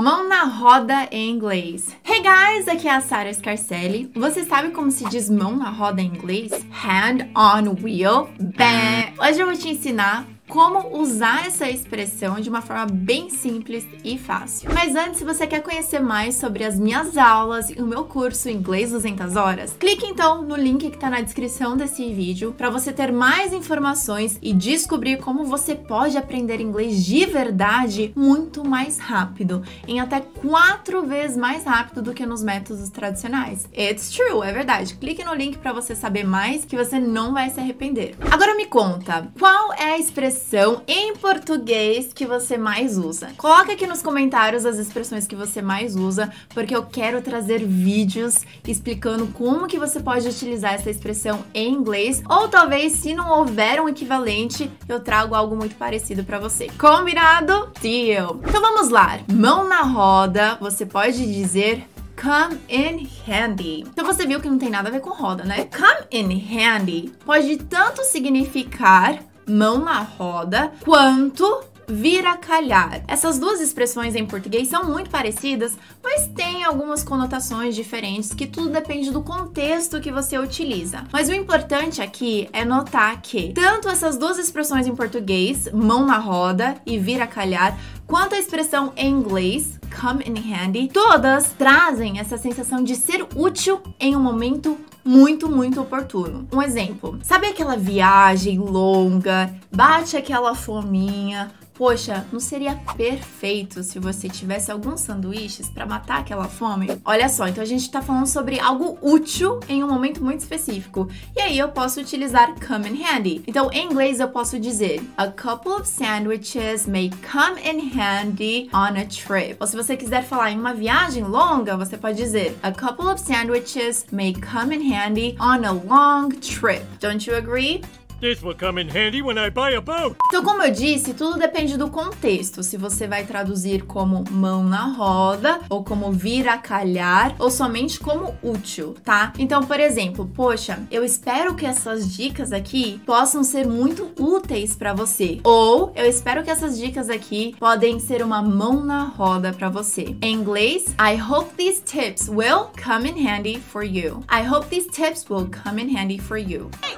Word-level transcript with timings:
Mão 0.00 0.28
na 0.28 0.44
roda 0.44 1.08
em 1.10 1.28
inglês. 1.28 1.88
Hey 2.04 2.22
guys, 2.22 2.68
aqui 2.68 2.86
é 2.86 2.92
a 2.94 3.00
Sarah 3.00 3.34
Scarcelli. 3.34 4.08
Você 4.14 4.44
sabe 4.44 4.70
como 4.70 4.92
se 4.92 5.04
diz 5.08 5.28
mão 5.28 5.56
na 5.56 5.70
roda 5.70 6.00
em 6.00 6.06
inglês? 6.06 6.52
Hand 6.70 7.28
on 7.34 7.74
wheel. 7.82 8.30
Bem, 8.38 9.12
hoje 9.18 9.40
eu 9.40 9.46
vou 9.46 9.56
te 9.56 9.68
ensinar 9.68 10.24
como 10.48 10.98
usar 10.98 11.46
essa 11.46 11.68
expressão 11.68 12.40
de 12.40 12.48
uma 12.48 12.62
forma 12.62 12.86
bem 12.86 13.30
simples 13.30 13.86
e 14.02 14.18
fácil. 14.18 14.70
Mas 14.72 14.96
antes, 14.96 15.18
se 15.18 15.24
você 15.24 15.46
quer 15.46 15.62
conhecer 15.62 16.00
mais 16.00 16.36
sobre 16.36 16.64
as 16.64 16.78
minhas 16.78 17.16
aulas 17.16 17.70
e 17.70 17.74
o 17.74 17.86
meu 17.86 18.04
curso 18.04 18.48
Inglês 18.48 18.90
200 18.90 19.36
Horas, 19.36 19.76
clique 19.78 20.06
então 20.06 20.42
no 20.42 20.56
link 20.56 20.88
que 20.88 20.96
está 20.96 21.10
na 21.10 21.20
descrição 21.20 21.76
desse 21.76 22.12
vídeo 22.12 22.54
para 22.56 22.70
você 22.70 22.92
ter 22.92 23.12
mais 23.12 23.52
informações 23.52 24.38
e 24.40 24.52
descobrir 24.52 25.18
como 25.18 25.44
você 25.44 25.74
pode 25.74 26.16
aprender 26.16 26.60
inglês 26.60 27.04
de 27.04 27.26
verdade 27.26 28.12
muito 28.16 28.66
mais 28.66 28.98
rápido, 28.98 29.62
em 29.86 30.00
até 30.00 30.20
quatro 30.20 31.04
vezes 31.06 31.36
mais 31.36 31.64
rápido 31.64 32.02
do 32.02 32.14
que 32.14 32.24
nos 32.24 32.42
métodos 32.42 32.88
tradicionais. 32.88 33.68
It's 33.76 34.10
true, 34.10 34.42
é 34.42 34.52
verdade. 34.52 34.94
Clique 34.94 35.24
no 35.24 35.34
link 35.34 35.58
para 35.58 35.72
você 35.72 35.94
saber 35.94 36.24
mais 36.24 36.64
que 36.64 36.76
você 36.76 36.98
não 36.98 37.32
vai 37.32 37.50
se 37.50 37.60
arrepender. 37.60 38.16
Agora 38.30 38.54
me 38.54 38.66
conta, 38.66 39.28
qual 39.38 39.67
é 39.78 39.92
a 39.92 39.98
expressão 39.98 40.82
em 40.88 41.14
português 41.16 42.12
que 42.12 42.26
você 42.26 42.58
mais 42.58 42.98
usa? 42.98 43.28
Coloca 43.36 43.72
aqui 43.72 43.86
nos 43.86 44.02
comentários 44.02 44.66
as 44.66 44.76
expressões 44.76 45.26
que 45.26 45.36
você 45.36 45.62
mais 45.62 45.94
usa, 45.94 46.32
porque 46.50 46.74
eu 46.74 46.84
quero 46.84 47.22
trazer 47.22 47.64
vídeos 47.64 48.40
explicando 48.66 49.28
como 49.28 49.68
que 49.68 49.78
você 49.78 50.00
pode 50.00 50.26
utilizar 50.28 50.74
essa 50.74 50.90
expressão 50.90 51.44
em 51.54 51.72
inglês, 51.72 52.22
ou 52.28 52.48
talvez 52.48 52.94
se 52.94 53.14
não 53.14 53.38
houver 53.38 53.80
um 53.80 53.88
equivalente, 53.88 54.70
eu 54.88 54.98
trago 54.98 55.34
algo 55.34 55.54
muito 55.54 55.76
parecido 55.76 56.24
para 56.24 56.40
você. 56.40 56.66
Combinado? 56.76 57.70
Deal. 57.80 58.40
Então 58.46 58.60
vamos 58.60 58.88
lá. 58.88 59.20
Mão 59.32 59.68
na 59.68 59.82
roda, 59.82 60.56
você 60.60 60.84
pode 60.84 61.24
dizer 61.32 61.86
come 62.20 62.58
in 62.68 63.08
handy. 63.26 63.82
Então 63.82 64.04
você 64.04 64.26
viu 64.26 64.40
que 64.40 64.50
não 64.50 64.58
tem 64.58 64.70
nada 64.70 64.88
a 64.88 64.92
ver 64.92 65.00
com 65.00 65.10
roda, 65.10 65.44
né? 65.44 65.68
Come 65.70 66.06
in 66.10 66.36
handy 66.36 67.12
pode 67.24 67.56
tanto 67.58 68.02
significar 68.04 69.20
mão 69.48 69.78
na 69.78 70.00
roda, 70.00 70.72
quanto 70.84 71.62
vir 71.88 72.26
a 72.26 72.36
calhar. 72.36 73.02
Essas 73.08 73.38
duas 73.38 73.60
expressões 73.60 74.14
em 74.14 74.26
português 74.26 74.68
são 74.68 74.84
muito 74.84 75.08
parecidas, 75.08 75.76
mas 76.04 76.28
têm 76.28 76.62
algumas 76.62 77.02
conotações 77.02 77.74
diferentes 77.74 78.34
que 78.34 78.46
tudo 78.46 78.68
depende 78.68 79.10
do 79.10 79.22
contexto 79.22 80.00
que 80.00 80.12
você 80.12 80.38
utiliza. 80.38 81.04
Mas 81.10 81.28
o 81.28 81.34
importante 81.34 82.02
aqui 82.02 82.48
é 82.52 82.64
notar 82.64 83.20
que 83.22 83.52
tanto 83.54 83.88
essas 83.88 84.18
duas 84.18 84.38
expressões 84.38 84.86
em 84.86 84.94
português, 84.94 85.68
mão 85.72 86.04
na 86.04 86.18
roda 86.18 86.76
e 86.84 86.98
vir 86.98 87.22
a 87.22 87.26
calhar, 87.26 87.78
quanto 88.06 88.34
a 88.34 88.38
expressão 88.38 88.92
em 88.96 89.10
inglês, 89.10 89.78
come 90.00 90.24
in 90.26 90.52
handy, 90.52 90.88
todas 90.92 91.52
trazem 91.58 92.20
essa 92.20 92.36
sensação 92.36 92.84
de 92.84 92.94
ser 92.94 93.26
útil 93.34 93.80
em 93.98 94.14
um 94.14 94.20
momento 94.20 94.76
muito, 95.08 95.48
muito 95.48 95.80
oportuno. 95.80 96.46
Um 96.52 96.60
exemplo: 96.60 97.18
sabe 97.22 97.46
aquela 97.46 97.76
viagem 97.76 98.58
longa, 98.58 99.50
bate 99.74 100.18
aquela 100.18 100.54
fominha, 100.54 101.50
Poxa, 101.78 102.26
não 102.32 102.40
seria 102.40 102.74
perfeito 102.96 103.84
se 103.84 104.00
você 104.00 104.28
tivesse 104.28 104.68
alguns 104.68 105.00
sanduíches 105.00 105.70
para 105.70 105.86
matar 105.86 106.18
aquela 106.18 106.48
fome? 106.48 106.88
Olha 107.04 107.28
só, 107.28 107.46
então 107.46 107.62
a 107.62 107.66
gente 107.66 107.88
tá 107.88 108.02
falando 108.02 108.26
sobre 108.26 108.58
algo 108.58 108.98
útil 109.00 109.60
em 109.68 109.84
um 109.84 109.88
momento 109.88 110.20
muito 110.20 110.40
específico. 110.40 111.08
E 111.36 111.40
aí 111.40 111.56
eu 111.56 111.68
posso 111.68 112.00
utilizar 112.00 112.52
come 112.66 112.88
in 112.88 113.00
handy. 113.00 113.44
Então 113.46 113.70
em 113.72 113.86
inglês 113.86 114.18
eu 114.18 114.26
posso 114.26 114.58
dizer 114.58 115.00
a 115.16 115.28
couple 115.28 115.70
of 115.70 115.86
sandwiches 115.86 116.84
may 116.84 117.12
come 117.30 117.60
in 117.60 117.90
handy 117.96 118.68
on 118.74 118.98
a 118.98 119.04
trip. 119.04 119.56
Ou 119.60 119.66
se 119.68 119.76
você 119.76 119.96
quiser 119.96 120.24
falar 120.24 120.50
em 120.50 120.58
uma 120.58 120.74
viagem 120.74 121.22
longa, 121.22 121.76
você 121.76 121.96
pode 121.96 122.16
dizer 122.16 122.58
a 122.60 122.72
couple 122.72 123.06
of 123.06 123.20
sandwiches 123.20 124.04
may 124.10 124.32
come 124.32 124.74
in 124.74 124.92
handy 124.92 125.36
on 125.38 125.64
a 125.64 125.70
long 125.70 126.30
trip. 126.40 126.84
Don't 127.00 127.30
you 127.30 127.36
agree? 127.36 127.82
This 128.20 128.42
will 128.42 128.56
come 128.56 128.80
in 128.80 128.88
handy 128.88 129.22
when 129.22 129.38
I 129.38 129.48
buy 129.48 129.76
a 129.76 129.80
boat. 129.80 130.16
Então, 130.26 130.42
como 130.42 130.60
eu 130.60 130.72
disse, 130.72 131.14
tudo 131.14 131.38
depende 131.38 131.76
do 131.76 131.88
contexto. 131.88 132.64
Se 132.64 132.76
você 132.76 133.06
vai 133.06 133.24
traduzir 133.24 133.84
como 133.84 134.24
mão 134.28 134.64
na 134.64 134.86
roda, 134.86 135.60
ou 135.70 135.84
como 135.84 136.10
vir 136.10 136.48
a 136.48 136.58
calhar, 136.58 137.36
ou 137.38 137.48
somente 137.48 138.00
como 138.00 138.34
útil, 138.42 138.96
tá? 139.04 139.32
Então, 139.38 139.62
por 139.62 139.78
exemplo, 139.78 140.28
poxa, 140.34 140.80
eu 140.90 141.04
espero 141.04 141.54
que 141.54 141.64
essas 141.64 142.12
dicas 142.12 142.52
aqui 142.52 143.00
possam 143.06 143.44
ser 143.44 143.68
muito 143.68 144.10
úteis 144.18 144.74
para 144.74 144.92
você. 144.92 145.38
Ou 145.44 145.92
eu 145.94 146.04
espero 146.04 146.42
que 146.42 146.50
essas 146.50 146.76
dicas 146.76 147.08
aqui 147.08 147.54
podem 147.60 148.00
ser 148.00 148.20
uma 148.20 148.42
mão 148.42 148.84
na 148.84 149.04
roda 149.04 149.52
para 149.52 149.68
você. 149.68 150.16
Em 150.20 150.34
inglês, 150.34 150.86
I 151.00 151.20
hope 151.20 151.54
these 151.56 151.80
tips 151.80 152.28
will 152.28 152.66
come 152.84 153.08
in 153.08 153.24
handy 153.24 153.60
for 153.60 153.84
you. 153.84 154.24
I 154.28 154.42
hope 154.44 154.68
these 154.70 154.88
tips 154.88 155.24
will 155.30 155.48
come 155.48 155.80
in 155.80 155.96
handy 155.96 156.18
for 156.18 156.36
you. 156.36 156.68
Hey, 156.82 156.96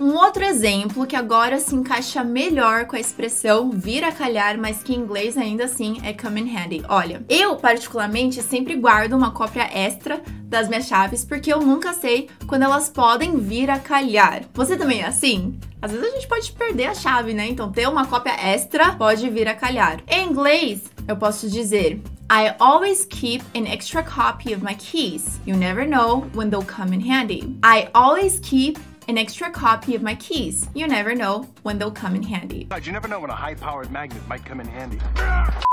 Um 0.00 0.14
outro 0.14 0.44
exemplo 0.44 1.06
que 1.06 1.16
agora 1.16 1.58
se 1.58 1.74
encaixa 1.74 2.22
melhor 2.22 2.86
com 2.86 2.96
a 2.96 3.00
expressão 3.00 3.70
vir 3.70 4.04
a 4.04 4.12
calhar, 4.12 4.58
mas 4.58 4.82
que 4.82 4.94
em 4.94 4.98
inglês 4.98 5.36
ainda 5.36 5.64
assim 5.64 5.98
é 6.04 6.12
come 6.12 6.40
in 6.40 6.54
handy. 6.54 6.82
Olha, 6.88 7.24
eu 7.28 7.56
particularmente 7.56 8.42
sempre 8.42 8.76
guardo 8.76 9.14
uma 9.14 9.30
cópia 9.30 9.68
extra 9.72 10.20
das 10.42 10.68
minhas 10.68 10.86
chaves 10.86 11.24
porque 11.24 11.52
eu 11.52 11.60
nunca 11.60 11.92
sei 11.92 12.28
quando 12.46 12.62
elas 12.62 12.88
podem 12.88 13.38
vir 13.38 13.70
a 13.70 13.78
calhar. 13.78 14.42
Você 14.52 14.76
também 14.76 15.00
é 15.00 15.06
assim? 15.06 15.58
Às 15.80 15.92
vezes 15.92 16.06
a 16.06 16.10
gente 16.14 16.28
pode 16.28 16.52
perder 16.52 16.86
a 16.86 16.94
chave, 16.94 17.32
né? 17.32 17.48
Então 17.48 17.72
ter 17.72 17.88
uma 17.88 18.06
cópia 18.06 18.32
extra 18.32 18.92
pode 18.92 19.28
vir 19.30 19.48
a 19.48 19.54
calhar. 19.54 20.00
Em 20.06 20.28
inglês, 20.28 20.82
eu 21.08 21.16
posso 21.16 21.48
dizer 21.48 22.02
I 22.28 22.56
always 22.58 23.06
keep 23.06 23.42
an 23.54 23.68
extra 23.68 24.02
copy 24.02 24.52
of 24.52 24.60
my 24.60 24.74
keys. 24.74 25.38
You 25.44 25.54
never 25.54 25.86
know 25.86 26.22
when 26.32 26.50
they'll 26.50 26.62
come 26.62 26.92
in 26.92 27.00
handy. 27.00 27.56
I 27.62 27.88
always 27.94 28.40
keep 28.40 28.78
an 29.06 29.16
extra 29.16 29.48
copy 29.48 29.94
of 29.94 30.02
my 30.02 30.16
keys. 30.16 30.68
You 30.74 30.88
never 30.88 31.14
know 31.14 31.48
when 31.62 31.78
they'll 31.78 31.92
come 31.92 32.16
in 32.16 32.24
handy. 32.24 32.66
You 32.82 32.90
never 32.90 33.06
know 33.06 33.20
when 33.20 33.30
a 33.30 33.36
high-powered 33.36 33.92
magnet 33.92 34.26
might 34.26 34.44
come 34.44 34.60
in 34.60 34.66
handy. 34.66 34.98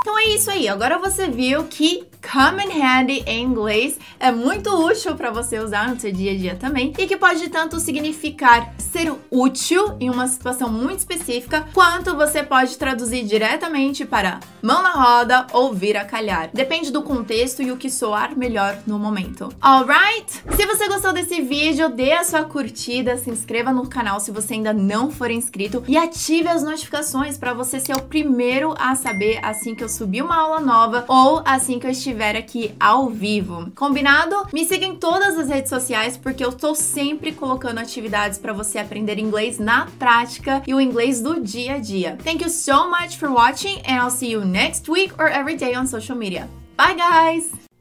Então 0.03 0.19
é 0.19 0.25
isso 0.25 0.51
aí. 0.51 0.67
Agora 0.67 0.99
você 0.99 1.29
viu 1.29 1.63
que 1.63 2.03
come 2.21 2.61
in 2.63 2.81
handy 2.81 3.23
em 3.25 3.41
inglês 3.43 3.97
é 4.19 4.31
muito 4.31 4.69
útil 4.69 5.15
para 5.15 5.31
você 5.31 5.59
usar 5.59 5.89
no 5.89 5.99
seu 5.99 6.11
dia 6.11 6.31
a 6.33 6.37
dia 6.37 6.55
também 6.55 6.93
e 6.97 7.07
que 7.07 7.15
pode 7.15 7.49
tanto 7.49 7.79
significar 7.79 8.73
ser 8.77 9.13
útil 9.31 9.95
em 9.99 10.09
uma 10.09 10.27
situação 10.27 10.69
muito 10.69 10.99
específica, 10.99 11.65
quanto 11.73 12.15
você 12.15 12.43
pode 12.43 12.77
traduzir 12.77 13.23
diretamente 13.23 14.05
para 14.05 14.39
mão 14.61 14.81
na 14.83 14.91
roda 14.91 15.47
ou 15.51 15.73
vir 15.73 15.97
a 15.97 16.05
calhar. 16.05 16.49
Depende 16.53 16.91
do 16.91 17.01
contexto 17.01 17.61
e 17.61 17.71
o 17.71 17.77
que 17.77 17.89
soar 17.89 18.37
melhor 18.37 18.77
no 18.85 18.99
momento. 18.99 19.49
Alright? 19.61 20.43
Se 20.55 20.65
você 20.65 20.87
gostou 20.87 21.13
desse 21.13 21.41
vídeo, 21.41 21.89
dê 21.89 22.13
a 22.13 22.23
sua 22.23 22.43
curtida, 22.43 23.17
se 23.17 23.29
inscreva 23.29 23.71
no 23.71 23.87
canal 23.87 24.19
se 24.19 24.31
você 24.31 24.53
ainda 24.53 24.73
não 24.73 25.09
for 25.09 25.31
inscrito 25.31 25.83
e 25.87 25.97
ative 25.97 26.47
as 26.49 26.63
notificações 26.63 27.37
para 27.37 27.53
você 27.53 27.79
ser 27.79 27.95
o 27.95 28.01
primeiro 28.01 28.73
a 28.77 28.95
saber 28.95 29.39
assim 29.43 29.75
que 29.75 29.83
eu 29.83 29.92
subir 29.93 30.21
uma 30.21 30.35
aula 30.35 30.59
nova 30.59 31.05
ou 31.07 31.41
assim 31.45 31.79
que 31.79 31.87
eu 31.87 31.91
estiver 31.91 32.35
aqui 32.35 32.73
ao 32.79 33.09
vivo. 33.09 33.71
Combinado? 33.75 34.47
Me 34.53 34.65
siga 34.65 34.85
em 34.85 34.95
todas 34.95 35.37
as 35.37 35.47
redes 35.47 35.69
sociais 35.69 36.17
porque 36.17 36.43
eu 36.43 36.49
estou 36.49 36.75
sempre 36.75 37.31
colocando 37.31 37.79
atividades 37.79 38.37
para 38.37 38.53
você 38.53 38.79
aprender 38.79 39.19
inglês 39.19 39.59
na 39.59 39.87
prática 39.99 40.61
e 40.67 40.73
o 40.73 40.81
inglês 40.81 41.21
do 41.21 41.39
dia 41.39 41.75
a 41.75 41.79
dia. 41.79 42.17
Thank 42.23 42.43
you 42.43 42.49
so 42.49 42.89
much 42.89 43.17
for 43.17 43.29
watching 43.29 43.81
and 43.87 44.01
I'll 44.01 44.11
see 44.11 44.31
you 44.31 44.43
next 44.45 44.89
week 44.89 45.13
or 45.19 45.27
every 45.27 45.55
day 45.55 45.75
on 45.75 45.87
social 45.87 46.17
media. 46.17 46.49
Bye 46.75 46.95
guys! 46.95 47.72